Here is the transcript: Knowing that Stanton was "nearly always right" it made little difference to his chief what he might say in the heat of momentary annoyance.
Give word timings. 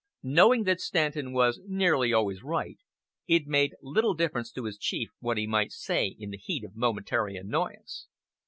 Knowing 0.23 0.63
that 0.63 0.81
Stanton 0.81 1.31
was 1.31 1.61
"nearly 1.67 2.11
always 2.11 2.41
right" 2.41 2.79
it 3.27 3.45
made 3.45 3.75
little 3.83 4.15
difference 4.15 4.51
to 4.51 4.63
his 4.63 4.79
chief 4.79 5.11
what 5.19 5.37
he 5.37 5.45
might 5.45 5.71
say 5.71 6.07
in 6.17 6.31
the 6.31 6.37
heat 6.39 6.63
of 6.63 6.75
momentary 6.75 7.35
annoyance. 7.37 8.07